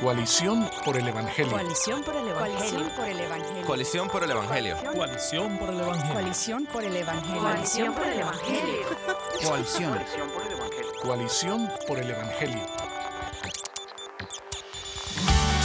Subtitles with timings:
[0.00, 1.52] Coalición por el Evangelio.
[1.52, 2.86] Coalición por el Evangelio.
[3.66, 4.76] Coalición por el Evangelio.
[4.96, 6.12] Coalición por el Evangelio.
[6.14, 7.40] Coalición por el Evangelio.
[7.42, 8.86] Coalición por el Evangelio.
[9.46, 9.98] Coalición.
[11.02, 12.62] Coalición por el Evangelio.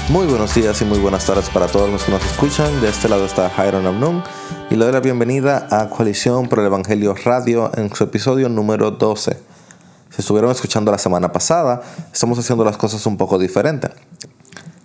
[0.09, 2.81] Muy buenos días y muy buenas tardes para todos los que nos escuchan.
[2.81, 4.21] De este lado está Jairon Amnun
[4.69, 8.91] y le doy la bienvenida a Coalición por el Evangelio Radio en su episodio número
[8.91, 9.54] 12.
[10.15, 11.81] Si estuvieron escuchando la semana pasada,
[12.13, 13.89] estamos haciendo las cosas un poco diferente.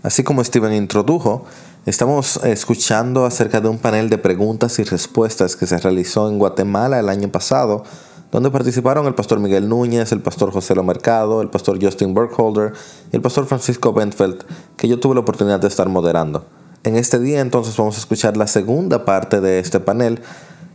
[0.03, 1.45] Así como Steven introdujo,
[1.87, 6.99] estamos escuchando acerca de un panel de preguntas y respuestas que se realizó en Guatemala
[6.99, 7.85] el año pasado,
[8.33, 12.73] donde participaron el pastor Miguel Núñez, el pastor José Lo Mercado, el pastor Justin Burkholder
[13.13, 14.43] y el pastor Francisco Bentfeld,
[14.77, 16.45] que yo tuve la oportunidad de estar moderando.
[16.83, 20.23] En este día entonces vamos a escuchar la segunda parte de este panel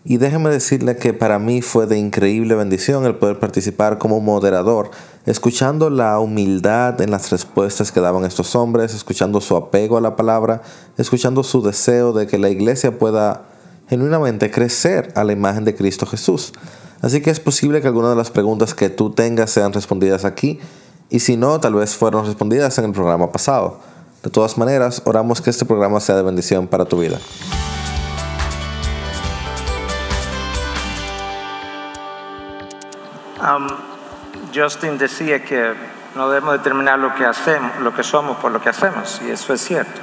[0.07, 4.91] y déjeme decirle que para mí fue de increíble bendición el poder participar como moderador,
[5.25, 10.15] escuchando la humildad en las respuestas que daban estos hombres, escuchando su apego a la
[10.15, 10.61] palabra,
[10.99, 13.47] escuchando su deseo de que la iglesia pueda
[13.89, 16.53] genuinamente crecer a la imagen de Cristo Jesús.
[17.01, 20.59] Así que es posible que algunas de las preguntas que tú tengas sean respondidas aquí
[21.09, 23.79] y si no, tal vez fueron respondidas en el programa pasado.
[24.23, 27.19] De todas maneras, oramos que este programa sea de bendición para tu vida.
[34.53, 35.73] Justin decía que
[36.15, 39.53] no debemos determinar lo que hacemos, lo que somos por lo que hacemos, y eso
[39.53, 40.01] es cierto.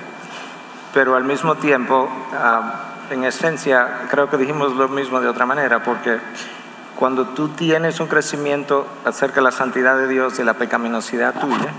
[0.92, 2.08] Pero al mismo tiempo,
[3.10, 6.18] en esencia, creo que dijimos lo mismo de otra manera, porque
[6.98, 11.72] cuando tú tienes un crecimiento acerca de la santidad de Dios y la pecaminosidad tuya,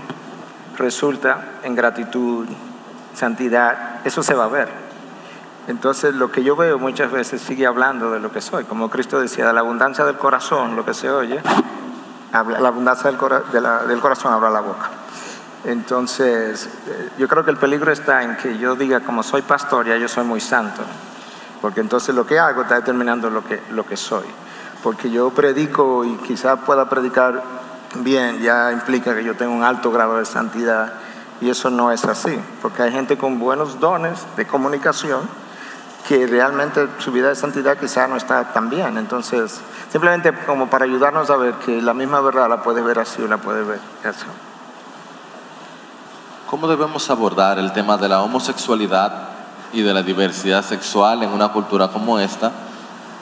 [0.76, 2.48] resulta en gratitud,
[3.14, 4.83] santidad, eso se va a ver.
[5.66, 9.18] Entonces lo que yo veo muchas veces sigue hablando de lo que soy, como Cristo
[9.18, 11.40] decía, de la abundancia del corazón, lo que se oye,
[12.32, 13.18] habla, la abundancia del,
[13.88, 14.90] del corazón habla la boca.
[15.64, 19.86] Entonces eh, yo creo que el peligro está en que yo diga, como soy pastor,
[19.86, 20.82] ya yo soy muy santo,
[21.62, 24.26] porque entonces lo que hago está determinando lo que, lo que soy.
[24.82, 27.42] Porque yo predico y quizás pueda predicar
[28.00, 30.92] bien, ya implica que yo tengo un alto grado de santidad.
[31.40, 35.22] Y eso no es así, porque hay gente con buenos dones de comunicación
[36.06, 38.98] que realmente su vida de santidad quizá no está tan bien.
[38.98, 39.60] Entonces,
[39.90, 43.28] simplemente como para ayudarnos a ver que la misma verdad la puede ver así o
[43.28, 44.26] la puede ver así.
[46.48, 49.28] ¿Cómo debemos abordar el tema de la homosexualidad
[49.72, 52.52] y de la diversidad sexual en una cultura como esta?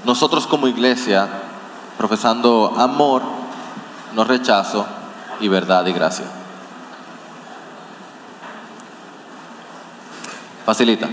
[0.05, 1.29] Nosotros como iglesia,
[1.97, 3.23] profesando amor,
[4.13, 4.85] no rechazo
[5.41, 6.27] y verdad y gracia.
[10.67, 11.09] Facilita.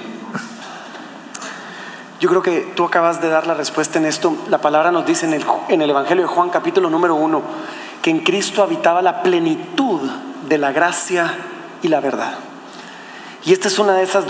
[2.20, 4.36] Yo creo que tú acabas de dar la respuesta en esto.
[4.50, 7.42] La palabra nos dice en el, Evangelio de Juan capítulo número uno
[8.02, 10.02] que en Cristo habitaba la plenitud
[10.50, 11.34] de la gracia
[11.82, 12.34] y la verdad.
[13.46, 14.26] Y esta es una de esas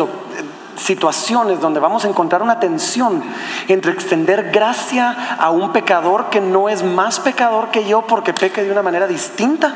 [0.78, 3.24] situaciones donde vamos a encontrar una tensión
[3.68, 8.64] entre extender gracia a un pecador que no es más pecador que yo porque peque
[8.64, 9.74] de una manera distinta,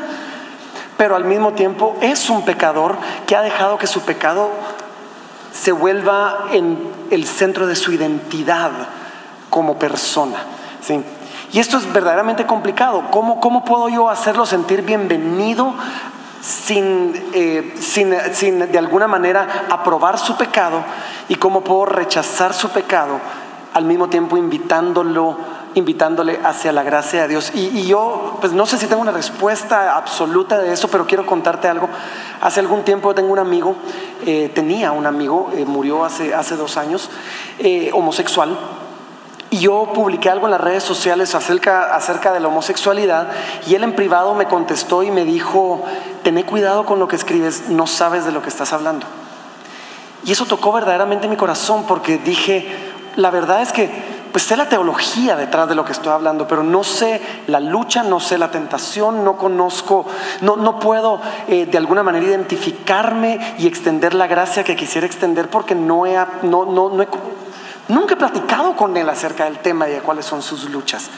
[0.98, 2.96] pero al mismo tiempo es un pecador
[3.26, 4.52] que ha dejado que su pecado
[5.54, 6.78] se vuelva en
[7.12, 8.72] el centro de su identidad
[9.50, 10.38] como persona.
[10.82, 11.02] ¿sí?
[11.54, 13.04] Y esto es verdaderamente complicado.
[13.12, 15.76] ¿Cómo, ¿Cómo puedo yo hacerlo sentir bienvenido
[16.42, 20.84] sin, eh, sin, sin, de alguna manera aprobar su pecado
[21.30, 23.20] y cómo puedo rechazar su pecado
[23.74, 25.38] al mismo tiempo invitándolo,
[25.76, 27.52] invitándole hacia la gracia de Dios.
[27.54, 31.26] Y, y, yo, pues no sé si tengo una respuesta absoluta de eso, pero quiero
[31.26, 31.90] contarte algo.
[32.42, 33.76] Hace algún tiempo tengo un amigo,
[34.26, 37.10] eh, tenía un amigo, eh, murió hace, hace dos años,
[37.60, 38.58] eh, homosexual.
[39.50, 43.28] Y yo publiqué algo en las redes sociales acerca, acerca de la homosexualidad
[43.68, 45.84] y él en privado me contestó y me dijo,
[46.24, 49.06] tené cuidado con lo que escribes, no sabes de lo que estás hablando.
[50.26, 52.68] Y eso tocó verdaderamente mi corazón porque dije,
[53.16, 56.64] la verdad es que pues sé la teología detrás de lo que estoy hablando, pero
[56.64, 60.08] no sé la lucha, no sé la tentación, no conozco,
[60.42, 65.50] no, no puedo eh, de alguna manera identificarme y extender la gracia que quisiera extender
[65.50, 67.08] porque no he, no, no, no he,
[67.90, 71.12] nunca he platicado con él acerca del tema y de cuáles son sus luchas.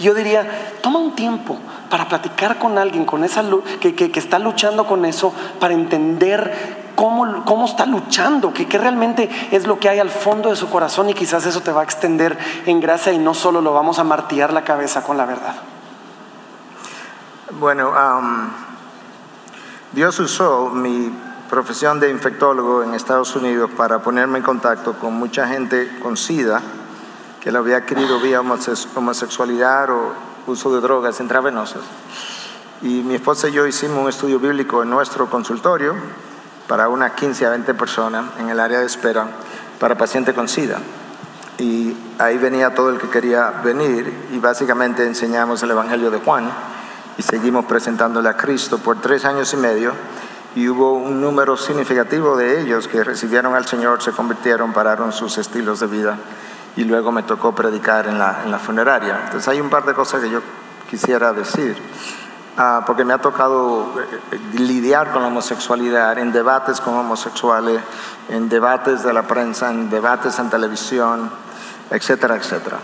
[0.00, 0.48] Yo diría,
[0.80, 1.58] toma un tiempo
[1.90, 3.44] para platicar con alguien con esa,
[3.78, 8.78] que, que, que está luchando con eso, para entender cómo, cómo está luchando, que, que,
[8.78, 11.82] realmente es lo que hay al fondo de su corazón y quizás eso te va
[11.82, 15.26] a extender en gracia y no solo lo vamos a martillar la cabeza con la
[15.26, 15.54] verdad.
[17.60, 18.48] Bueno, um,
[19.92, 21.12] Dios usó mi
[21.48, 26.60] profesión de infectólogo en Estados Unidos para ponerme en contacto con mucha gente con SIDA
[27.40, 30.14] que lo había adquirido vía homosexualidad o
[30.46, 31.82] uso de drogas intravenosas.
[32.82, 35.94] Y mi esposa y yo hicimos un estudio bíblico en nuestro consultorio
[36.68, 39.26] para unas 15 a 20 personas en el área de espera
[39.78, 40.78] para paciente con SIDA.
[41.58, 46.50] Y ahí venía todo el que quería venir y básicamente enseñamos el Evangelio de Juan
[47.16, 49.92] y seguimos presentándole a Cristo por tres años y medio
[50.56, 55.38] y hubo un número significativo de ellos que recibieron al Señor, se convirtieron, pararon sus
[55.38, 56.18] estilos de vida
[56.76, 59.20] y luego me tocó predicar en la, en la funeraria.
[59.24, 60.40] Entonces hay un par de cosas que yo
[60.90, 61.76] quisiera decir,
[62.56, 67.80] ah, porque me ha tocado eh, lidiar con la homosexualidad en debates con homosexuales,
[68.28, 71.30] en debates de la prensa, en debates en televisión,
[71.90, 72.78] etcétera, etcétera.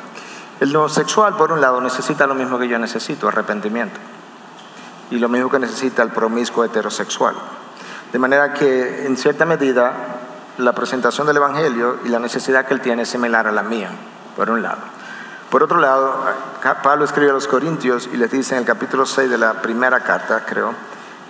[0.61, 3.99] El homosexual, por un lado, necesita lo mismo que yo necesito, arrepentimiento,
[5.11, 7.35] y lo mismo que necesita el promiscuo heterosexual.
[8.13, 9.93] De manera que, en cierta medida,
[10.59, 13.91] la presentación del Evangelio y la necesidad que él tiene es similar a la mía,
[14.37, 15.00] por un lado.
[15.50, 16.14] Por otro lado,
[16.81, 19.99] Pablo escribe a los Corintios y les dice en el capítulo 6 de la primera
[19.99, 20.73] carta, creo,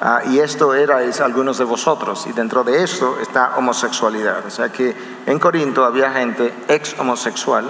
[0.03, 4.45] ah, y esto erais algunos de vosotros, y dentro de esto está homosexualidad.
[4.47, 4.95] O sea que
[5.25, 7.65] en Corinto había gente ex homosexual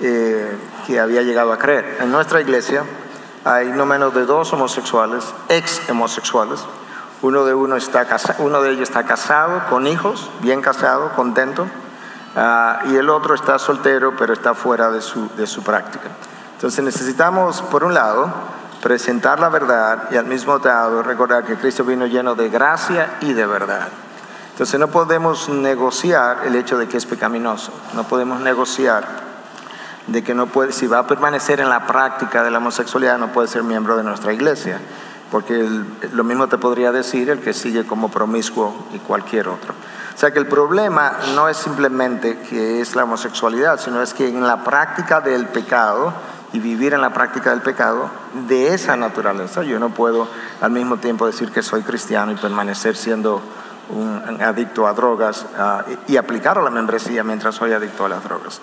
[0.00, 0.56] eh,
[0.86, 1.98] que había llegado a creer.
[2.00, 2.84] En nuestra iglesia
[3.44, 6.60] hay no menos de dos homosexuales, ex homosexuales,
[7.22, 8.06] uno de, uno, está
[8.38, 11.66] uno de ellos está casado, con hijos, bien casado, contento,
[12.36, 16.08] ah, y el otro está soltero, pero está fuera de su, de su práctica.
[16.54, 18.32] Entonces necesitamos, por un lado,
[18.82, 23.32] presentar la verdad y al mismo tiempo recordar que Cristo vino lleno de gracia y
[23.32, 23.88] de verdad.
[24.52, 29.04] Entonces no podemos negociar el hecho de que es pecaminoso, no podemos negociar
[30.06, 33.28] de que no puede, si va a permanecer en la práctica de la homosexualidad, no
[33.28, 34.80] puede ser miembro de nuestra iglesia
[35.34, 35.68] porque
[36.12, 39.74] lo mismo te podría decir el que sigue como promiscuo y cualquier otro.
[40.14, 44.28] O sea que el problema no es simplemente que es la homosexualidad, sino es que
[44.28, 46.12] en la práctica del pecado
[46.52, 48.10] y vivir en la práctica del pecado
[48.46, 50.28] de esa naturaleza, yo no puedo
[50.60, 53.42] al mismo tiempo decir que soy cristiano y permanecer siendo
[53.88, 58.22] un adicto a drogas ah, y aplicar a la membresía mientras soy adicto a las
[58.22, 58.60] drogas.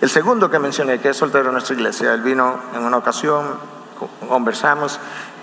[0.00, 3.72] El segundo que mencioné, que es soltero en nuestra iglesia, él vino en una ocasión,
[4.28, 5.00] conversamos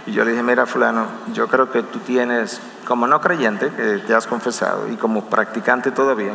[0.10, 4.00] y yo le dije, mira fulano, yo creo que tú tienes, como no creyente, que
[4.00, 6.34] te has confesado, y como practicante todavía,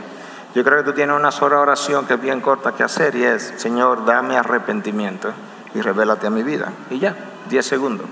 [0.54, 3.24] yo creo que tú tienes una sola oración que es bien corta que hacer y
[3.24, 5.32] es, Señor, dame arrepentimiento
[5.74, 6.72] y revélate a mi vida.
[6.88, 7.16] Y ya,
[7.48, 8.06] 10 segundos.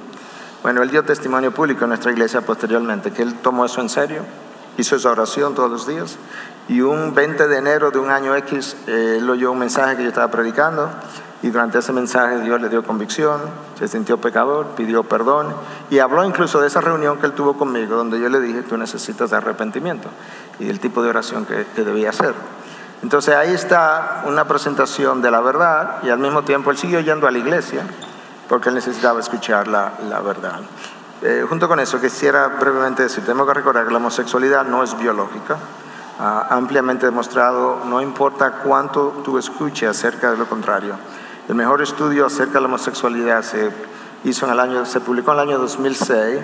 [0.65, 4.23] Bueno, él dio testimonio público en nuestra iglesia posteriormente, que él tomó eso en serio,
[4.79, 6.19] hizo esa oración todos los días.
[6.69, 10.03] Y un 20 de enero de un año X, eh, él oyó un mensaje que
[10.03, 10.91] yo estaba predicando
[11.43, 13.41] y durante ese mensaje Dios le dio convicción,
[13.77, 15.49] se sintió pecador, pidió perdón
[15.91, 18.77] y habló incluso de esa reunión que él tuvo conmigo, donde yo le dije, tú
[18.77, 20.09] necesitas arrepentimiento
[20.61, 22.35] y el tipo de oración que, debía hacer.
[23.03, 27.27] Entonces ahí está una presentación de la verdad y al mismo tiempo él siguió yendo
[27.27, 27.83] a la iglesia
[28.49, 30.61] porque él necesitaba escuchar la, la verdad.
[31.23, 34.97] Eh, junto con eso quisiera brevemente decir, tenemos que recordar que la homosexualidad no es
[34.97, 35.57] biológica,
[36.21, 40.95] ah, ampliamente demostrado, no importa cuánto tú escuches acerca de lo contrario
[41.49, 43.71] el mejor estudio acerca de la homosexualidad se
[44.25, 46.41] hizo en el año, se publicó en el año 2006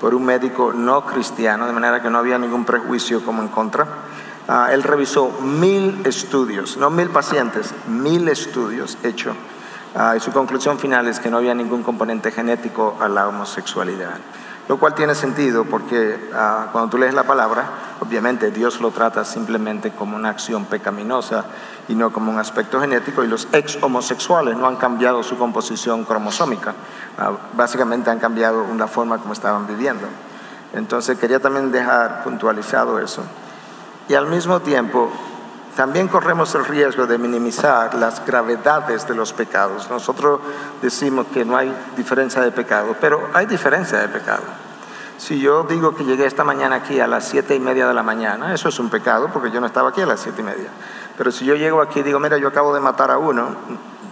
[0.00, 3.86] por un médico no cristiano, de manera que no había ningún prejuicio como en contra.
[4.48, 9.36] Ah, él revisó mil estudios, no mil pacientes, mil estudios hechos.
[9.94, 14.18] Ah, y su conclusión final es que no había ningún componente genético a la homosexualidad.
[14.68, 17.66] Lo cual tiene sentido porque ah, cuando tú lees la palabra,
[18.00, 21.44] obviamente Dios lo trata simplemente como una acción pecaminosa
[21.90, 26.04] y no como un aspecto genético y los ex homosexuales no han cambiado su composición
[26.04, 26.72] cromosómica,
[27.18, 30.06] ah, básicamente han cambiado una forma como estaban viviendo.
[30.72, 33.24] Entonces quería también dejar puntualizado eso.
[34.08, 35.10] Y al mismo tiempo,
[35.74, 39.90] también corremos el riesgo de minimizar las gravedades de los pecados.
[39.90, 40.40] Nosotros
[40.80, 44.44] decimos que no hay diferencia de pecado, pero hay diferencia de pecado.
[45.18, 48.02] Si yo digo que llegué esta mañana aquí a las siete y media de la
[48.02, 50.70] mañana, eso es un pecado porque yo no estaba aquí a las siete y media.
[51.20, 53.48] Pero si yo llego aquí y digo, mira, yo acabo de matar a uno,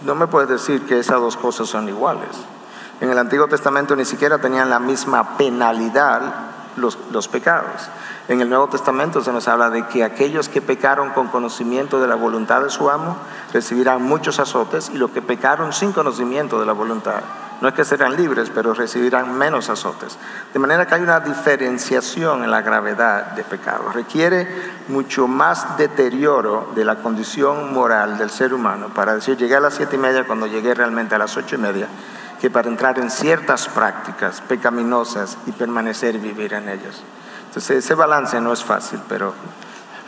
[0.04, 2.28] no me puedes decir que esas dos cosas son iguales.
[3.00, 6.20] En el Antiguo Testamento ni siquiera tenían la misma penalidad
[6.76, 7.88] los, los pecados.
[8.28, 12.08] En el Nuevo Testamento se nos habla de que aquellos que pecaron con conocimiento de
[12.08, 13.16] la voluntad de su amo
[13.54, 17.22] recibirán muchos azotes y los que pecaron sin conocimiento de la voluntad
[17.60, 20.16] no es que serán libres, pero recibirán menos azotes.
[20.52, 23.90] De manera que hay una diferenciación en la gravedad de pecado.
[23.92, 24.46] Requiere
[24.88, 29.74] mucho más deterioro de la condición moral del ser humano para decir, llegué a las
[29.74, 31.88] siete y media cuando llegué realmente a las ocho y media,
[32.40, 37.02] que para entrar en ciertas prácticas pecaminosas y permanecer y vivir en ellas.
[37.48, 39.34] Entonces ese balance no es fácil, pero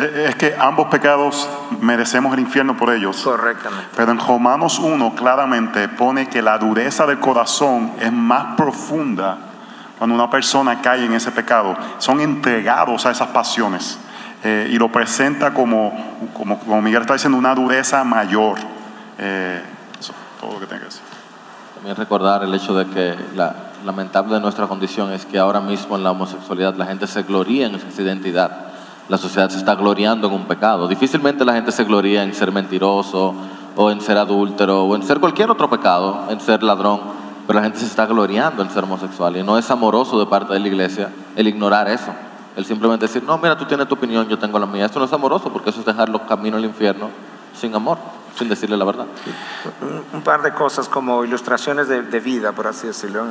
[0.05, 1.49] es que ambos pecados
[1.81, 3.21] merecemos el infierno por ellos.
[3.23, 3.89] Correctamente.
[3.97, 9.39] Pero en Romanos 1 claramente pone que la dureza del corazón es más profunda
[10.01, 13.99] cuando una persona cae en ese pecado, son entregados a esas pasiones
[14.43, 15.93] eh, y lo presenta como,
[16.33, 18.57] como, como Miguel está diciendo, una dureza mayor.
[19.19, 19.63] Eh,
[20.01, 21.03] eso, todo lo que tenga que decir.
[21.75, 23.55] También recordar el hecho de que la
[23.85, 27.67] lamentable de nuestra condición es que ahora mismo en la homosexualidad la gente se gloría
[27.67, 28.70] en esa identidad.
[29.11, 30.87] La sociedad se está gloriando en un pecado.
[30.87, 33.35] Difícilmente la gente se gloria en ser mentiroso
[33.75, 37.01] o en ser adúltero o en ser cualquier otro pecado, en ser ladrón.
[37.45, 40.53] Pero la gente se está gloriando en ser homosexual y no es amoroso de parte
[40.53, 42.13] de la iglesia el ignorar eso.
[42.55, 44.87] El simplemente decir, no, mira, tú tienes tu opinión, yo tengo la mía.
[44.87, 47.09] Esto no es amoroso porque eso es dejar los caminos al infierno
[47.53, 47.99] sin amor,
[48.39, 49.07] sin decirle la verdad.
[50.13, 53.27] Un, par de cosas como ilustraciones de, de vida, por así decirlo.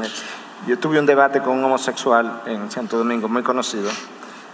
[0.68, 3.90] Yo tuve un debate con un homosexual en Santo Domingo, muy conocido,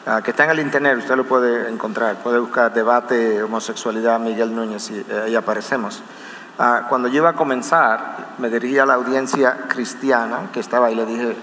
[0.05, 4.55] ah, que está en el internet, usted lo puede encontrar, puede buscar debate homosexualidad Miguel
[4.55, 6.01] Núñez y eh, ahí aparecemos.
[6.57, 10.93] Ah, cuando yo iba a comenzar, me dirigí a la audiencia cristiana que estaba ahí
[10.93, 11.35] y le dije,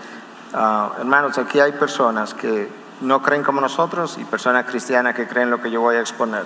[0.54, 2.68] ah, hermanos, aquí hay personas que
[3.02, 6.44] no creen como nosotros y personas cristianas que creen lo que yo voy a exponer.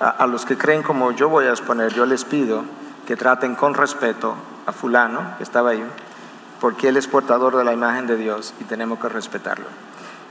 [0.00, 2.62] A los que creen como yo voy a exponer, yo les pido
[3.04, 4.36] que traten con respeto
[4.66, 5.84] a fulano, que estaba ahí,
[6.60, 9.66] porque él es portador de la imagen de Dios y tenemos que respetarlo.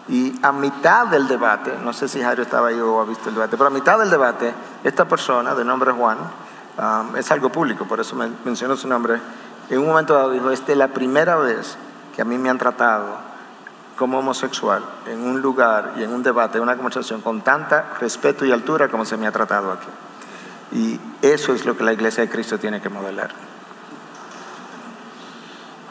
[0.10, 3.36] Y a mitad del debate, no sé si Jairo estaba ahí o ha visto el
[3.36, 6.18] debate, pero a mitad del debate, esta persona, de nombre Juan,
[6.78, 9.20] um, es algo público, por eso men menciono su nombre,
[9.70, 11.78] en un momento dado dijo, esta es la primera vez
[12.16, 13.28] que a mí me han tratado
[13.98, 18.46] como homosexual en un lugar y en un debate, en una conversación con tanta respeto
[18.46, 19.88] y altura como se me ha tratado aquí.
[20.72, 23.32] Y eso es lo que la iglesia de Cristo tiene que modelar.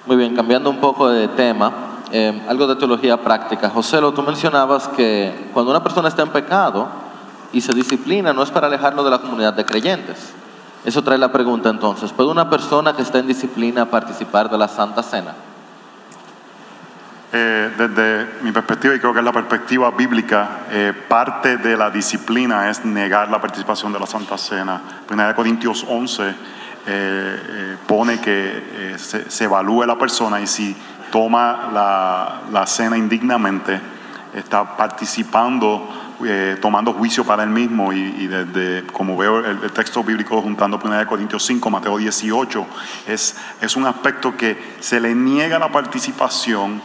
[0.06, 1.72] Muy bien, cambiando un poco de tema,
[2.12, 3.68] eh, algo de teología práctica.
[3.70, 6.88] José, tú mencionabas que cuando una persona está en pecado
[7.52, 10.32] y se disciplina, no es para alejarlo de la comunidad de creyentes.
[10.84, 14.68] Eso trae la pregunta entonces, ¿puede una persona que está en disciplina participar de la
[14.68, 15.34] Santa Cena?
[17.32, 21.90] Eh, desde mi perspectiva, y creo que es la perspectiva bíblica, eh, parte de la
[21.90, 24.80] disciplina es negar la participación de la Santa Cena.
[25.08, 26.34] Primera de Corintios 11
[26.86, 30.76] eh, pone que se, se, evalúe la persona y si
[31.10, 33.80] toma la, la cena indignamente,
[34.34, 35.88] está participando,
[36.60, 41.06] tomando juicio para él mismo y, desde, como veo el, texto bíblico juntando Primera de
[41.06, 42.66] Corintios 5, Mateo 18,
[43.08, 46.80] es, es un aspecto que se le niega la participación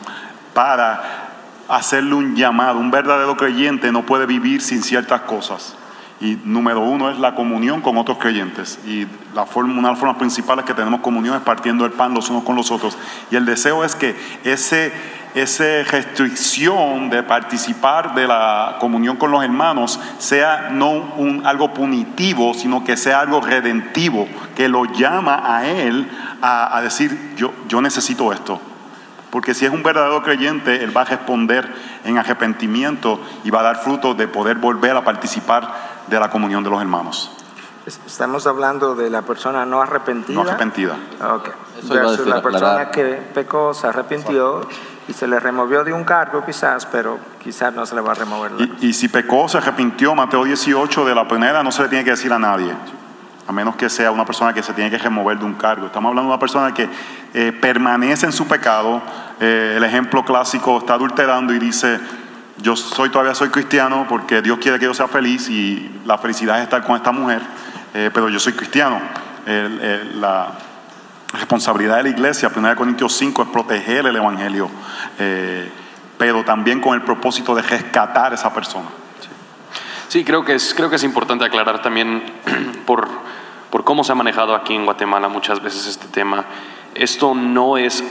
[0.54, 1.30] para
[1.68, 2.80] hacerle un llamado.
[2.80, 5.76] Un verdadero creyente no puede vivir sin ciertas cosas.
[6.22, 8.78] Y número uno es la comunión con otros creyentes.
[8.86, 12.14] Y la forma, una de las formas principales que tenemos comunión es partiendo el pan
[12.14, 12.96] los unos con los otros.
[13.32, 14.94] Y el deseo es que ese,
[15.34, 22.54] esa restricción de participar de la comunión con los hermanos sea no un, algo punitivo,
[22.54, 26.08] sino que sea algo redentivo, que lo llama a él
[26.44, 28.62] a, decir, yo, yo necesito esto.
[29.32, 31.74] Porque si es un verdadero creyente, él va a responder
[32.04, 36.64] en arrepentimiento y va a dar fruto de poder volver a participar de la comunión
[36.64, 37.32] de los hermanos.
[37.86, 40.36] Estamos hablando de la persona no arrepentida.
[40.36, 40.96] No arrepentida.
[41.38, 41.54] Okay.
[41.90, 44.62] Versus la persona que pecó, se arrepintió
[45.08, 48.16] y se le removió de un cargo quizás, pero quizás no se le va a
[48.16, 48.52] remover.
[48.60, 52.04] Y, y si pecó, se arrepintió, Mateo 18 de la primera, no se le tiene
[52.04, 52.76] que decir a nadie
[53.48, 55.88] a menos que sea una persona que se tiene que remover de un cargo.
[55.88, 56.88] Estamos hablando de una persona que
[57.34, 59.02] eh, permanece en su pecado.
[59.40, 62.00] Eh, el ejemplo clásico está adulterando y dice,
[62.62, 66.58] yo soy todavía soy cristiano porque Dios quiere que yo sea feliz y la felicidad
[66.58, 67.42] es estar con esta mujer,
[67.94, 69.02] eh, pero yo soy cristiano.
[69.46, 70.52] El, el, la
[71.34, 74.70] responsabilidad de la iglesia, 1 Corintios 5, es proteger el evangelio,
[76.18, 78.88] pero también con el propósito de rescatar a esa persona.
[80.12, 82.22] Sí, creo que es, creo que es importante aclarar también
[82.86, 83.08] por,
[83.70, 86.44] por cómo se ha manejado aquí en Guatemala muchas veces este tema.
[86.96, 88.04] Esto no es,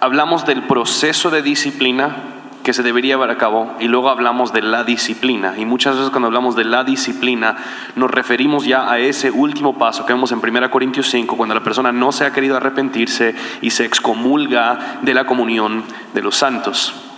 [0.00, 2.31] hablamos del proceso de disciplina
[2.62, 5.54] que se debería llevar a cabo y luego hablamos de la disciplina.
[5.58, 7.56] Y muchas veces cuando hablamos de la disciplina
[7.96, 11.62] nos referimos ya a ese último paso que vemos en 1 Corintios 5, cuando la
[11.62, 17.11] persona no se ha querido arrepentirse y se excomulga de la comunión de los santos.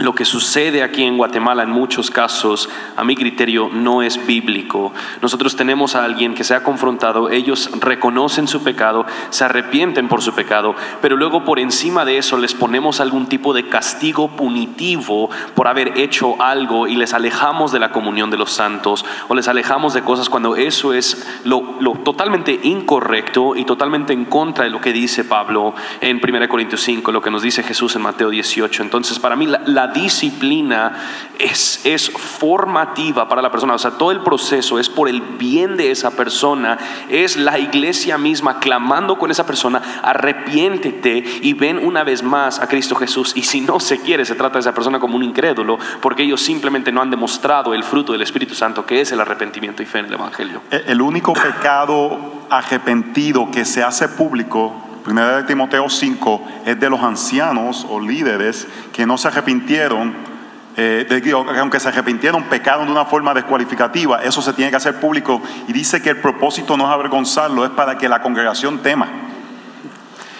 [0.00, 4.94] Lo que sucede aquí en Guatemala en muchos casos, a mi criterio, no es bíblico.
[5.20, 10.22] Nosotros tenemos a alguien que se ha confrontado, ellos reconocen su pecado, se arrepienten por
[10.22, 15.28] su pecado, pero luego por encima de eso les ponemos algún tipo de castigo punitivo
[15.54, 19.48] por haber hecho algo y les alejamos de la comunión de los santos o les
[19.48, 21.60] alejamos de cosas cuando eso es lo,
[22.04, 27.12] totalmente incorrecto y totalmente en contra de lo que dice Pablo en 1 Corintios 5,
[27.12, 28.82] lo que nos dice Jesús en Mateo 18.
[28.82, 30.92] Entonces, para mí la, la disciplina
[31.38, 33.74] es, es formativa para la persona.
[33.74, 36.78] O sea, todo el proceso es por el bien de esa persona.
[37.08, 42.68] Es la iglesia misma clamando con esa persona, arrepiéntete y ven una vez más a
[42.68, 43.32] Cristo Jesús.
[43.34, 46.40] Y si no se quiere, se trata de esa persona como un incrédulo, porque ellos
[46.40, 50.00] simplemente no han demostrado el fruto del Espíritu Santo, que es el arrepentimiento y fe
[50.00, 50.62] en el Evangelio.
[50.70, 57.00] El único pecado arrepentido que se hace público, 1 de Timoteo 5, es de los
[57.02, 60.14] ancianos o líderes que no se arrepintieron,
[60.76, 65.42] eh, aunque se arrepintieron, pecaron de una forma descualificativa, eso se tiene que hacer público
[65.66, 69.08] y dice que el propósito no es avergonzarlo, es para que la congregación tema.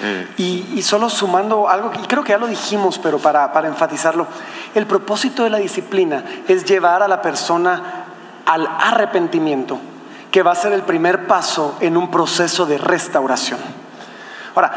[0.03, 4.27] Eh, Y, solo sumando algo, y creo que ya lo dijimos, pero para enfatizarlo,
[4.75, 8.05] el propósito de la disciplina es llevar a la persona
[8.47, 9.79] al arrepentimiento,
[10.31, 13.59] que va a ser el primer paso en un proceso de restauración.
[14.55, 14.73] Ahora,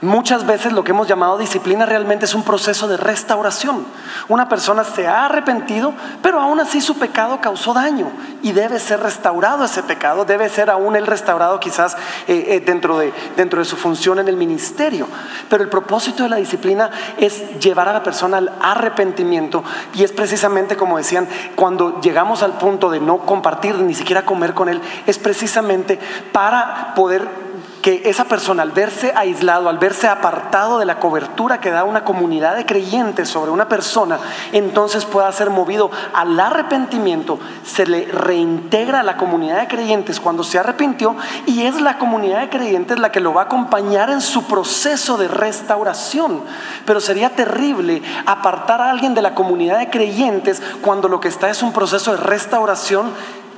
[0.00, 3.84] muchas veces lo que hemos llamado disciplina realmente es un proceso de restauración.
[4.28, 5.92] Una persona se ha arrepentido,
[6.22, 8.10] pero aún así su pecado causó daño
[8.42, 12.98] y debe ser restaurado ese pecado, debe ser aún el restaurado quizás eh, eh, dentro,
[12.98, 15.08] de, dentro de su función en el ministerio.
[15.48, 20.12] Pero el propósito de la disciplina es llevar a la persona al arrepentimiento y es
[20.12, 24.80] precisamente como decían, cuando llegamos al punto de no compartir, ni siquiera comer con él,
[25.06, 25.98] es precisamente
[26.32, 27.47] para poder
[27.82, 32.04] que esa persona al verse aislado, al verse apartado de la cobertura que da una
[32.04, 34.18] comunidad de creyentes sobre una persona,
[34.52, 40.44] entonces pueda ser movido al arrepentimiento, se le reintegra a la comunidad de creyentes cuando
[40.44, 41.16] se arrepintió
[41.46, 45.16] y es la comunidad de creyentes la que lo va a acompañar en su proceso
[45.16, 46.42] de restauración.
[46.84, 51.48] Pero sería terrible apartar a alguien de la comunidad de creyentes cuando lo que está
[51.48, 53.10] es un proceso de restauración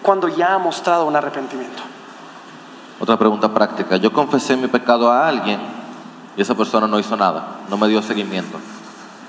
[0.03, 1.90] cuando ya ha mostrado un arrepentimiento.
[3.01, 3.97] Otra pregunta práctica.
[3.97, 5.59] Yo confesé mi pecado a alguien
[6.37, 8.59] y esa persona no hizo nada, no me dio seguimiento.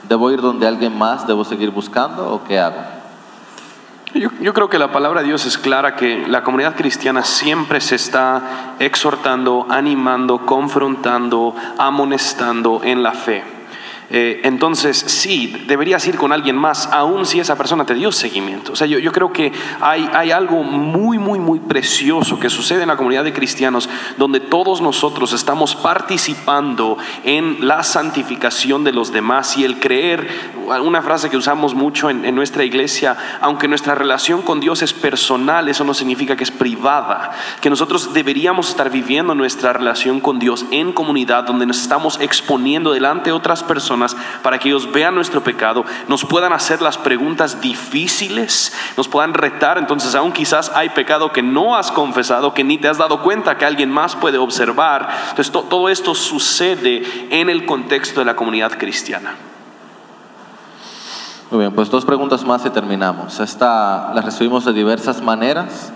[0.07, 1.25] ¿Debo ir donde alguien más?
[1.25, 2.81] ¿Debo seguir buscando o qué hago?
[4.13, 7.95] Yo, creo que la palabra de Dios es clara, que la comunidad cristiana siempre se
[7.95, 13.60] está exhortando, animando, confrontando, amonestando en la fe.
[14.13, 18.73] Eh, entonces, sí, deberías ir con alguien más, aun si esa persona te dio seguimiento.
[18.73, 22.81] O sea, yo, yo creo que hay, hay algo muy, muy, muy precioso que sucede
[22.81, 29.13] en la comunidad de cristianos, donde todos nosotros estamos participando en la santificación de los
[29.13, 30.27] demás y el creer,
[30.83, 34.91] una frase que usamos mucho en, en nuestra iglesia, aunque nuestra relación con Dios es
[34.91, 40.37] personal, eso no significa que es privada, que nosotros deberíamos estar viviendo nuestra relación con
[40.37, 44.00] Dios en comunidad, donde nos estamos exponiendo delante de otras personas
[44.43, 49.77] para que ellos vean nuestro pecado, nos puedan hacer las preguntas difíciles, nos puedan retar.
[49.77, 53.57] Entonces, aún quizás hay pecado que no has confesado, que ni te has dado cuenta
[53.57, 55.09] que alguien más puede observar.
[55.29, 59.35] Entonces, to- todo esto sucede en el contexto de la comunidad cristiana.
[61.49, 63.39] Muy bien, pues dos preguntas más y terminamos.
[63.41, 65.91] Esta la recibimos de diversas maneras,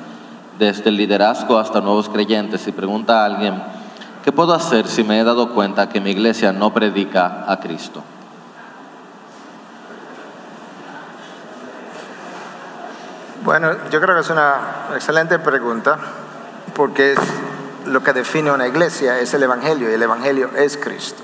[0.60, 2.68] desde el liderazgo hasta nuevos creyentes.
[2.68, 3.63] Y pregunta a alguien,
[4.25, 8.03] ¿qué puedo hacer si me he dado cuenta que mi iglesia no predica a Cristo?
[13.43, 14.57] Bueno, yo creo que es una
[14.95, 15.99] excelente pregunta
[16.73, 17.19] porque es
[17.85, 21.21] lo que define una iglesia, es el Evangelio y el Evangelio es Cristo.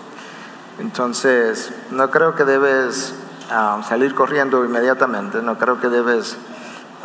[0.80, 3.16] Entonces, no creo que debes
[3.50, 6.38] ah, salir corriendo inmediatamente, no creo que debes,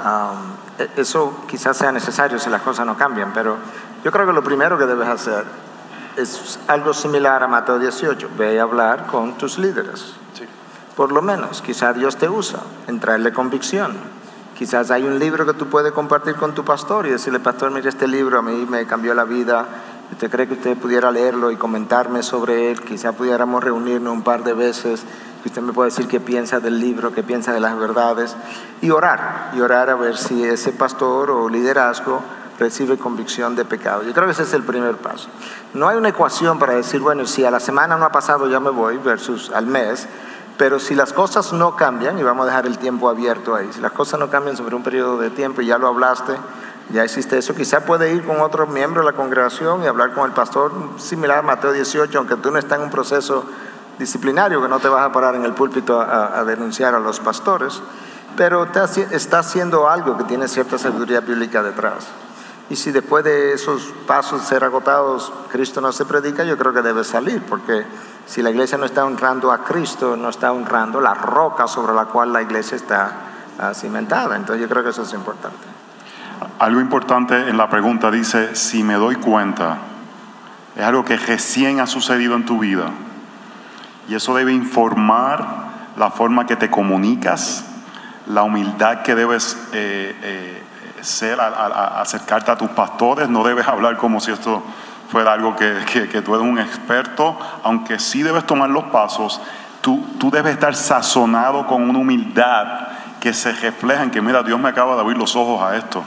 [0.04, 0.34] ah,
[0.78, 3.56] e- eso quizás sea necesario si las cosas no cambian, pero
[4.04, 5.65] yo creo que lo primero que debes hacer
[6.16, 10.14] es algo similar a Mateo 18, ve a hablar con tus líderes.
[10.96, 13.92] Por lo menos, quizás Dios te usa en traerle convicción.
[14.56, 17.90] Quizás hay un libro que tú puedes compartir con tu pastor y decirle, pastor, mire
[17.90, 19.66] este libro, a mí me cambió la vida.
[20.10, 22.80] ¿Usted cree que usted pudiera leerlo y comentarme sobre él?
[22.80, 25.04] Quizás pudiéramos reunirnos un par de veces
[25.44, 28.34] y usted me puede decir qué piensa del libro, qué piensa de las verdades
[28.80, 29.50] y orar.
[29.54, 32.22] Y orar a ver si ese pastor o liderazgo
[32.58, 34.02] recibe convicción de pecado.
[34.02, 35.28] Yo creo que ese es el primer paso.
[35.74, 38.60] No hay una ecuación para decir, bueno, si a la semana no ha pasado ya
[38.60, 40.08] me voy versus al mes.
[40.56, 43.80] Pero si las cosas no cambian, y vamos a dejar el tiempo abierto ahí, si
[43.80, 46.34] las cosas no cambian sobre un periodo de tiempo, y ya lo hablaste,
[46.90, 50.24] ya existe eso, quizá puede ir con otro miembro de la congregación y hablar con
[50.24, 53.44] el pastor, similar a Mateo 18, aunque tú no estás en un proceso
[53.98, 57.82] disciplinario, que no te vas a parar en el púlpito a, denunciar a los pastores,
[58.36, 58.80] pero te
[59.14, 62.06] está haciendo algo que tiene cierta sabiduría bíblica detrás.
[62.68, 66.82] Y si después de esos pasos ser agotados, Cristo no se predica, yo creo que
[66.82, 67.84] debe salir, porque
[68.26, 72.06] si la iglesia no está honrando a Cristo, no está honrando la roca sobre la
[72.06, 73.12] cual la iglesia está
[73.58, 74.34] ah, cimentada.
[74.34, 75.56] Entonces yo creo que eso es importante.
[76.58, 79.78] Algo importante en la pregunta dice, si me doy cuenta,
[80.74, 82.90] es algo que recién ha sucedido en tu vida.
[84.08, 87.64] Y eso debe informar la forma que te comunicas,
[88.26, 90.62] la humildad que debes eh, eh,
[91.02, 93.28] ser acercarte a tus pastores.
[93.28, 94.62] No debes hablar como si esto
[95.10, 95.74] fuera algo que,
[96.10, 99.40] que- tú eres un experto, aunque sí debes tomar los pasos.
[99.80, 102.88] Tú, tú debes estar sazonado con una humildad
[103.20, 106.02] que se refleja en que, mira, Dios me acaba de abrir los ojos a esto.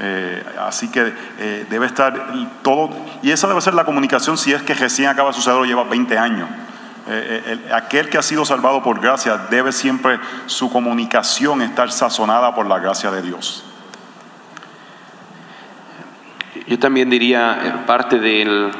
[0.00, 2.90] Eh, así que eh, debe estar todo,
[3.22, 5.84] y esa debe ser la comunicación si es que recién acaba de suceder o lleva
[5.84, 6.48] 20 años.
[7.08, 12.54] Eh, el- aquel que ha sido salvado por gracia debe siempre su comunicación estar sazonada
[12.54, 13.64] por la gracia de Dios.
[16.66, 18.70] Yo también diría eh, parte del,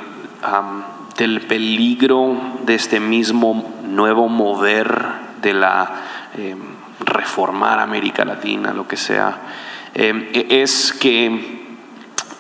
[1.17, 5.05] del peligro de este mismo nuevo mover
[5.43, 5.91] de la
[6.37, 6.57] eh,
[7.05, 9.39] reformar América Latina, lo que sea,
[9.95, 11.63] eh, es que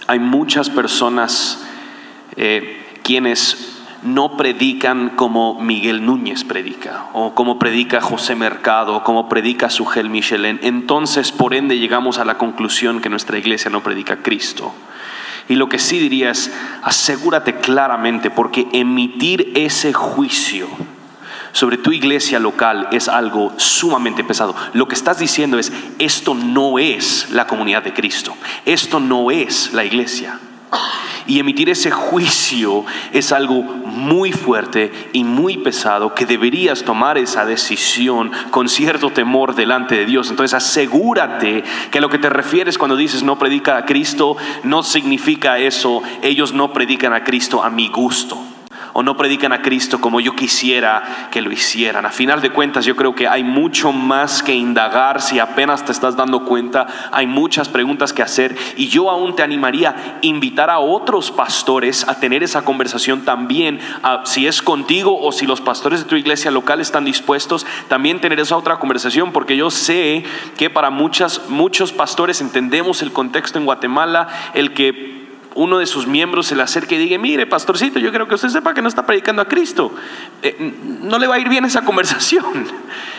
[0.06, 1.64] hay muchas personas
[2.36, 3.68] eh, quienes
[4.02, 10.10] no predican como Miguel Núñez predica, o como predica José Mercado, o como predica Sugel
[10.10, 10.58] Michelén.
[10.62, 14.72] Entonces, por ende, llegamos a la conclusión que nuestra iglesia no predica Cristo.
[15.48, 16.52] Y lo que sí diría es,
[16.82, 20.68] asegúrate claramente, porque emitir ese juicio
[21.52, 24.54] sobre tu iglesia local es algo sumamente pesado.
[24.72, 29.72] Lo que estás diciendo es, esto no es la comunidad de Cristo, esto no es
[29.72, 30.38] la iglesia.
[31.32, 37.46] Y emitir ese juicio es algo muy fuerte y muy pesado que deberías tomar esa
[37.46, 40.28] decisión con cierto temor delante de Dios.
[40.28, 45.58] Entonces asegúrate que lo que te refieres cuando dices no predica a Cristo no significa
[45.58, 48.51] eso, ellos no predican a Cristo a mi gusto
[48.92, 52.06] o no predican a Cristo como yo quisiera que lo hicieran.
[52.06, 55.20] A final de cuentas, yo creo que hay mucho más que indagar.
[55.20, 58.56] Si apenas te estás dando cuenta, hay muchas preguntas que hacer.
[58.76, 63.80] Y yo aún te animaría a invitar a otros pastores a tener esa conversación también,
[64.24, 68.40] si es contigo o si los pastores de tu iglesia local están dispuestos, también tener
[68.40, 70.24] esa otra conversación, porque yo sé
[70.56, 75.21] que para muchas, muchos pastores entendemos el contexto en Guatemala, el que
[75.54, 78.48] uno de sus miembros se le acerque y diga, mire, pastorcito, yo creo que usted
[78.48, 79.92] sepa que no está predicando a Cristo.
[80.42, 82.66] Eh, no le va a ir bien esa conversación.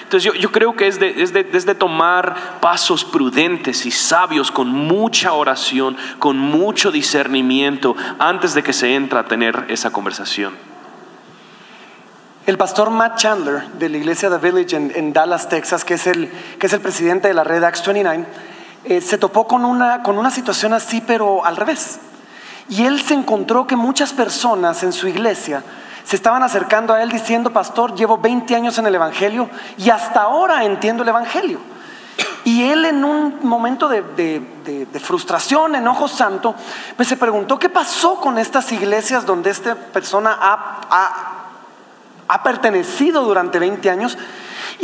[0.04, 6.38] Entonces yo, creo que es de, tomar pasos prudentes y sabios con mucha oración, con
[6.38, 10.54] mucho discernimiento, antes de que se entra a tener esa conversación.
[12.46, 16.30] El pastor Matt Chandler de la iglesia The Village en, Dallas, Texas, que es, el,
[16.60, 18.26] que es el presidente de la red Acts 29,
[18.84, 22.00] eh, se topó con una, con una situación así, pero al revés.
[22.69, 25.63] Y él se encontró que muchas personas en su iglesia
[26.04, 30.23] se estaban acercando a él diciendo, pastor, llevo 20 años en el Evangelio y hasta
[30.23, 31.60] ahora entiendo el Evangelio.
[32.45, 34.02] Y él en un momento de,
[35.02, 36.56] frustración, enojo santo,
[36.95, 41.39] pues se preguntó qué pasó con estas iglesias donde esta persona ha- ha
[42.28, 44.17] ha pertenecido durante 20 años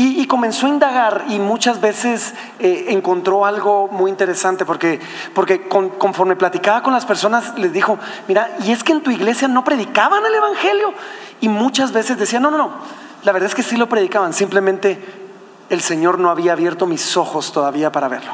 [0.01, 5.01] y, comenzó a indagar y muchas veces eh, encontró algo muy interesante porque,
[5.33, 9.11] porque con- conforme platicaba con las personas les dijo, mira, y es que en tu
[9.11, 10.93] iglesia no predicaban el Evangelio
[11.41, 12.71] y muchas veces decían, no, no, no,
[13.23, 15.03] la verdad es que sí lo predicaban, simplemente
[15.69, 18.31] el Señor no había abierto mis ojos todavía para verlo.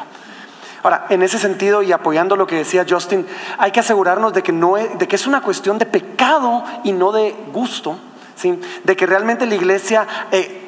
[0.84, 3.26] Ahora, en ese sentido y apoyando lo que decía Justin,
[3.58, 6.92] hay que asegurarnos de que, no es, de que es una cuestión de pecado y
[6.92, 7.98] no de gusto,
[8.36, 8.62] ¿sí?
[8.84, 10.62] de que realmente la iglesia eh,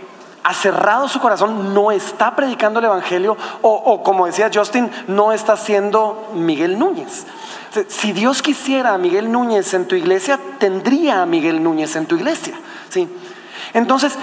[0.48, 5.34] ha cerrado su corazón, no está predicando el Evangelio o, o, como decía Justin, no
[5.34, 7.26] está siendo Miguel Núñez.
[7.90, 12.16] Si Dios quisiera a Miguel Núñez en tu iglesia, tendría a Miguel Núñez en tu
[12.16, 12.58] iglesia.
[12.88, 13.10] ¿sí?
[13.74, 14.18] Entonces,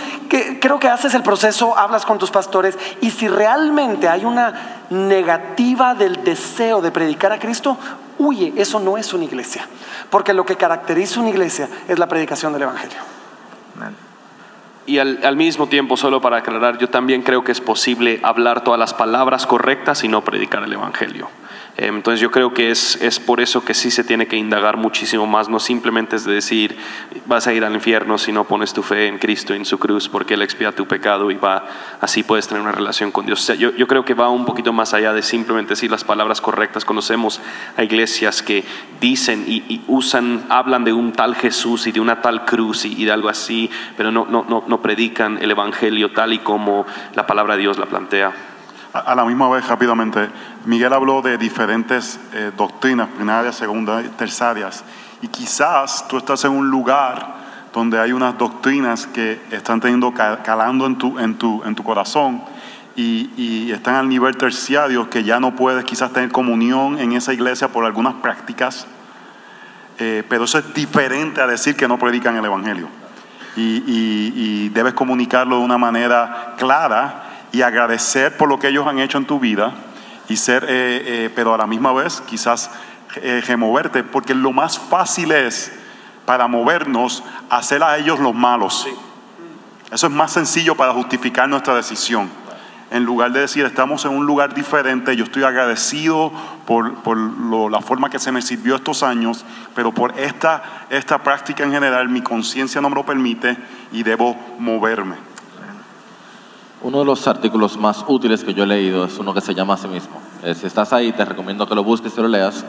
[0.62, 5.94] creo que haces el proceso, hablas con tus pastores y si realmente hay una negativa
[5.94, 7.76] del deseo de predicar a Cristo,
[8.16, 9.68] huye, eso no es una iglesia.
[10.08, 12.96] Porque lo que caracteriza una iglesia es la predicación del Evangelio.
[14.86, 18.78] Y al, mismo tiempo, solo para aclarar, yo también creo que es posible hablar todas
[18.78, 21.30] las palabras correctas y no predicar el Evangelio.
[21.76, 24.76] Eh, Entonces yo creo que es, es por eso que sí se tiene que indagar
[24.76, 26.76] muchísimo más, no simplemente es de decir
[27.26, 30.08] vas a ir al infierno si no pones tu fe en Cristo, en su cruz,
[30.08, 31.64] porque Él expía tu pecado y va,
[32.00, 33.46] así puedes tener una relación con Dios.
[33.58, 36.84] Yo, yo creo que va un poquito más allá de simplemente decir las palabras correctas.
[36.84, 37.40] Conocemos
[37.76, 38.64] a iglesias que
[39.00, 43.00] dicen y, y usan, hablan de un tal Jesús y de una tal cruz y,
[43.00, 46.86] y de algo así, pero no, no, no, no predican el Evangelio tal y como
[47.14, 48.53] la palabra de Dios la plantea.
[48.94, 50.30] A, la misma vez, rápidamente,
[50.66, 54.84] Miguel habló de diferentes eh, doctrinas, primarias, segundas, terciarias,
[55.20, 57.34] y quizás tú estás en un lugar
[57.72, 61.82] donde hay unas doctrinas que están teniendo ca- calando en tu, en tu, en tu
[61.82, 62.40] corazón
[62.94, 67.66] y, están al nivel terciario que ya no puedes quizás tener comunión en esa iglesia
[67.66, 68.86] por algunas prácticas,
[69.98, 72.88] eh, pero eso es diferente a decir que no predican el Evangelio.
[73.56, 77.23] y debes comunicarlo de una manera clara
[77.54, 79.72] y agradecer por lo que ellos han hecho en tu vida
[80.28, 80.68] y ser, eh,
[81.06, 82.70] eh, pero a la misma vez quizás
[83.16, 85.72] eh, removerte, porque lo más fácil es
[86.26, 88.88] para movernos hacer a ellos los malos.
[89.92, 92.28] Eso es más sencillo para justificar nuestra decisión.
[92.90, 96.32] En lugar de decir, estamos en un lugar diferente, yo estoy agradecido
[96.66, 99.44] por, por lo- la forma que se me sirvió estos años,
[99.76, 103.56] pero por esta, esta práctica en general mi conciencia no me lo permite
[103.92, 105.33] y debo moverme.
[106.84, 109.72] Uno de los artículos más útiles que yo he leído es uno que se llama
[109.72, 110.20] a sí mismo.
[110.42, 112.62] Eh, si estás ahí, te recomiendo que lo busques y lo leas.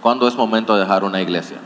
[0.00, 1.58] ¿Cuándo es momento de dejar una iglesia?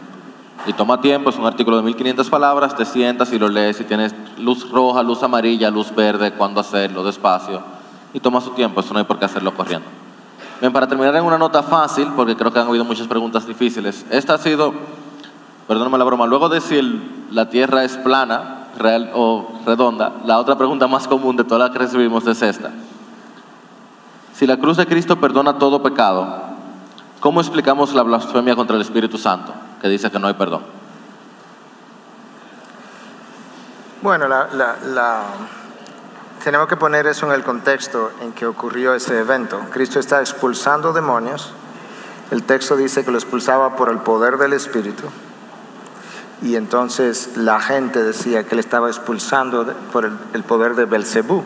[0.67, 3.85] Y toma tiempo, es un artículo de 1500 palabras, te sientas y lo lees y
[3.85, 7.63] tienes luz roja, luz amarilla, luz verde, cuándo hacerlo, despacio.
[8.13, 9.89] Y toma su tiempo, eso no hay por qué hacerlo corriendo.
[10.61, 14.05] Bien, para terminar en una nota fácil, porque creo que han habido muchas preguntas difíciles.
[14.11, 14.75] Esta ha sido,
[15.67, 16.61] perdóname la broma, luego de
[17.31, 21.71] la tierra es plana, real o redonda, la otra pregunta más común de todas las
[21.71, 22.71] que recibimos es esta.
[24.35, 26.43] Si la cruz de Cristo perdona todo pecado,
[27.21, 30.63] ¿cómo explicamos la blasfemia contra el Espíritu Santo, que dice que no hay perdón?
[34.03, 34.27] Bueno,
[36.45, 39.59] tenemos que poner eso en el contexto en que ocurrió ese evento.
[39.73, 41.53] Cristo está expulsando demonios.
[42.31, 45.05] El texto dice que lo expulsaba por el poder del Espíritu.
[46.43, 51.43] Y entonces la gente decía que él estaba expulsando por el, poder de Belcebú,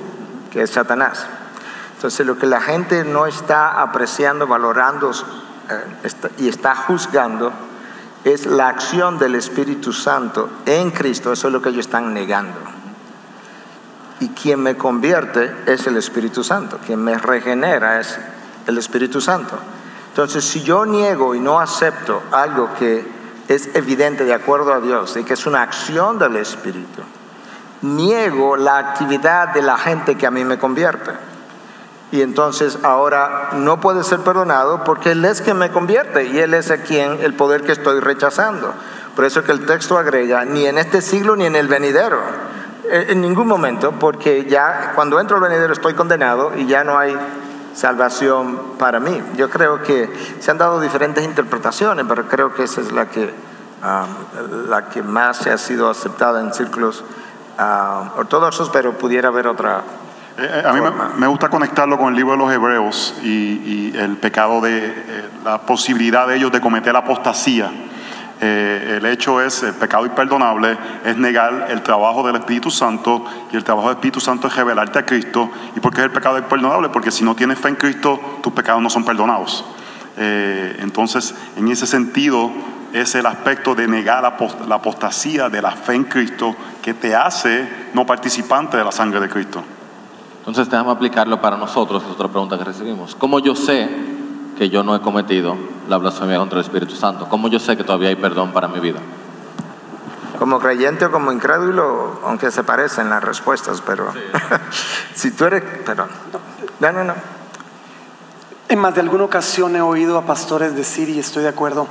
[0.50, 1.26] que es Satanás.
[1.94, 7.52] Entonces lo que la gente no está apreciando, valorando eh, y está juzgando
[8.24, 11.32] es la acción del Espíritu Santo en Cristo.
[11.32, 12.58] Eso es lo que ellos están negando.
[14.18, 16.78] Y quien me convierte es el Espíritu Santo.
[16.84, 18.18] Quien me regenera es
[18.66, 19.56] el Espíritu Santo.
[20.08, 23.19] Entonces, si yo niego y no acepto algo que
[23.54, 27.02] es evidente de acuerdo a Dios y que es una acción del Espíritu,
[27.82, 31.10] niego la actividad de la gente que a mí me convierte.
[32.12, 36.54] Y entonces ahora no puede ser perdonado porque Él es quien me convierte y Él
[36.54, 38.72] es a quien el poder que estoy rechazando.
[39.14, 42.20] Por eso que el texto agrega, ni en este siglo ni en el venidero,
[42.90, 46.98] Eh, en ningún momento, porque ya cuando entro al venidero estoy condenado y ya no
[46.98, 47.16] hay
[47.80, 49.22] salvación para mí.
[49.36, 53.32] Yo creo que se han dado diferentes interpretaciones, pero creo que esa es la que,
[53.82, 54.06] ah,
[54.68, 57.04] la que más se ha sido aceptada en círculos
[57.58, 59.82] ah, ortodoxos, pero pudiera haber otra
[60.38, 63.28] Eh, eh, a mí me, me gusta conectarlo con el libro de los Hebreos y,
[63.28, 67.70] y el pecado de eh, la posibilidad de ellos de cometer apostasía.
[68.42, 73.56] Eh, el hecho es, el pecado imperdonable es negar el trabajo del Espíritu Santo y
[73.56, 75.50] el trabajo del Espíritu Santo es revelarte a Cristo.
[75.76, 76.88] ¿Y por qué es el pecado imperdonable?
[76.88, 79.64] Porque si no tienes fe en Cristo, tus pecados no son perdonados.
[80.16, 82.50] Eh, entonces, en ese sentido,
[82.92, 84.22] es el aspecto de negar
[84.66, 89.20] la apostasía de la fe en Cristo que te hace no participante de la sangre
[89.20, 89.62] de Cristo.
[90.38, 93.14] Entonces déjame aplicarlo para nosotros, es otra pregunta que recibimos.
[93.14, 93.88] ¿Cómo yo sé
[94.60, 95.56] que yo no he cometido
[95.88, 97.26] la blasfemia contra el Espíritu Santo?
[97.30, 99.00] ¿Cómo yo sé que todavía hay perdón para mi vida?
[100.38, 104.12] Como creyente o como incrédulo, aunque se parecen las respuestas, pero
[105.14, 106.08] si tú eres, perdón,
[106.78, 107.14] no, no, no.
[108.68, 111.86] En más de alguna ocasión he oído a pastores decir, y estoy de acuerdo,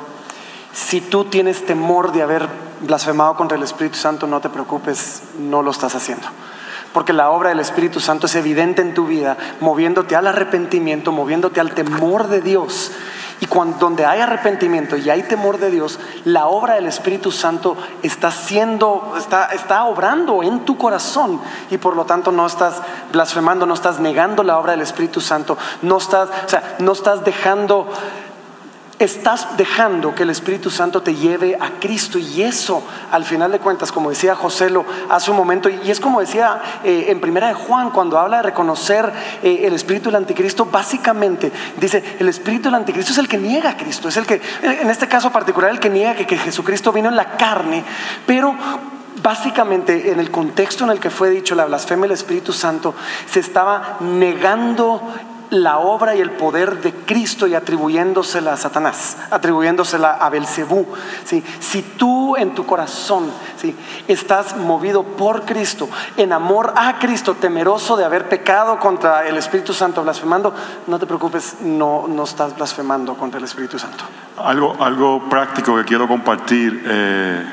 [0.71, 2.47] si tú tienes temor de haber
[2.81, 6.27] blasfemado contra el Espíritu Santo, no te preocupes, no lo estás haciendo.
[6.93, 11.59] Porque la obra del Espíritu Santo es evidente en tu vida, moviéndote al arrepentimiento, moviéndote
[11.59, 12.91] al temor de Dios.
[13.41, 17.77] Y cuando, donde hay arrepentimiento y hay temor de Dios, la obra del Espíritu Santo
[18.03, 21.39] está siendo, está, está obrando en tu corazón
[21.71, 22.81] y por lo tanto no estás
[23.13, 27.23] blasfemando, no estás negando la obra del Espíritu Santo, no estás, o sea, no estás
[27.23, 27.87] dejando
[28.99, 33.59] estás dejando que el Espíritu Santo te lleve a Cristo y eso, al final de
[33.59, 37.47] cuentas, como decía José lo hace un momento, y es como decía eh, en primera
[37.47, 42.63] de Juan, cuando habla de reconocer eh, el Espíritu del Anticristo, básicamente dice, el Espíritu
[42.63, 45.71] del Anticristo es el que niega a Cristo, es el que, en este caso particular,
[45.71, 47.83] el que niega que, que Jesucristo vino en la carne,
[48.25, 48.53] pero
[49.23, 52.93] básicamente en el contexto en el que fue dicho la blasfemia del Espíritu Santo,
[53.29, 55.01] se estaba negando
[55.49, 60.87] la obra y el poder de Cristo y atribuyéndosela a Satanás, atribuyéndosela a Belcebú.
[61.25, 61.43] ¿sí?
[61.59, 63.75] Si tú en tu corazón ¿sí?
[64.07, 69.73] estás movido por Cristo, en amor a Cristo, temeroso de haber pecado contra el Espíritu
[69.73, 70.53] Santo, blasfemando,
[70.87, 74.03] no te preocupes, no, no estás blasfemando contra el Espíritu Santo.
[74.37, 76.83] Algo, algo práctico que quiero compartir.
[76.85, 77.45] eh,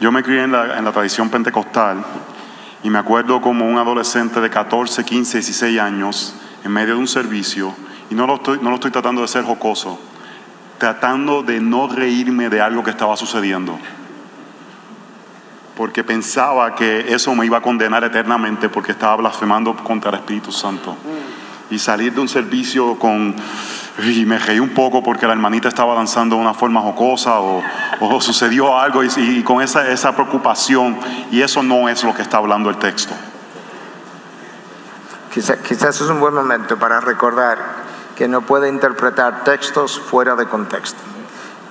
[0.00, 2.02] yo me crié en la, en la tradición pentecostal
[2.82, 7.08] y me acuerdo como un adolescente de 14, 15, 16 años en medio de un
[7.08, 7.74] servicio,
[8.10, 9.98] y no lo estoy, no lo estoy tratando de ser jocoso,
[10.78, 13.78] tratando de no reírme de algo que estaba sucediendo.
[15.76, 20.52] porque pensaba que eso me iba a condenar eternamente porque estaba blasfemando contra el Espíritu
[20.52, 20.96] Santo.
[21.70, 23.34] Y salir de un servicio con...
[24.06, 27.62] Y me reí un poco porque la hermanita estaba danzando una forma jocosa o,
[28.00, 30.96] o sucedió algo y, y con esa, esa preocupación.
[31.30, 33.14] Y eso no es lo que está hablando el texto.
[35.32, 37.58] Quizá- quizás es un buen momento para recordar
[38.16, 40.98] que no puede interpretar textos fuera de contexto.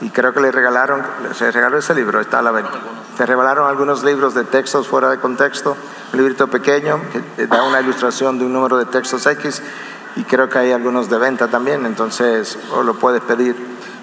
[0.02, 1.04] Y creo que le regalaron,
[1.36, 2.80] se regaló ese libro, está a la venta.
[3.15, 5.78] Se regalaron algunos libros de textos fuera de contexto,
[6.12, 7.00] un librito pequeño
[7.38, 9.62] que da una ilustración de un número de textos X
[10.15, 13.56] y creo que hay algunos de venta también, entonces o lo puedes pedir,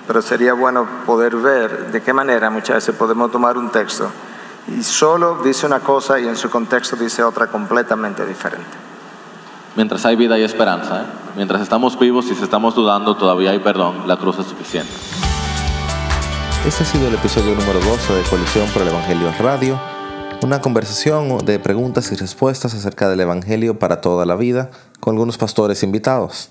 [0.06, 4.08] pero sería bueno poder ver de qué manera muchas veces podemos tomar un texto
[4.68, 8.87] y solo dice una cosa y en su contexto dice otra completamente diferente.
[9.76, 11.06] Mientras hay vida y esperanza, ¿eh?
[11.36, 14.90] mientras estamos vivos y si estamos dudando, todavía hay perdón, la cruz es suficiente.
[16.66, 19.80] Este ha sido el episodio número 12 de Colisión por el Evangelio Radio,
[20.42, 25.38] una conversación de preguntas y respuestas acerca del Evangelio para toda la vida con algunos
[25.38, 26.50] pastores invitados.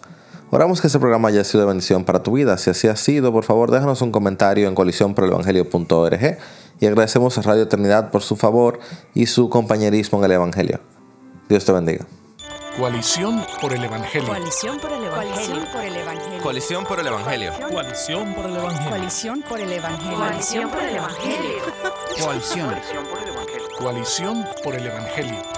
[0.49, 2.57] Oramos que este programa haya sido de bendición para tu vida.
[2.57, 6.37] Si así ha sido, por favor déjanos un comentario en colisionporelevangelio.org
[6.79, 8.79] y agradecemos a Radio Eternidad por su favor
[9.13, 10.79] y su compañerismo en el Evangelio.
[11.49, 12.05] Dios te bendiga.
[12.77, 14.27] Coalición por el Evangelio.
[14.27, 15.65] Coalición por el Evangelio.
[15.73, 16.41] por el Evangelio.
[16.43, 17.53] Coalición por el Evangelio.
[17.71, 18.89] Coalición por el Evangelio.
[18.89, 20.17] Coalición por el Evangelio.
[20.17, 21.61] Coalición por el Evangelio.
[22.21, 22.75] Coalición.
[23.79, 25.56] Coalición por el Evangelio.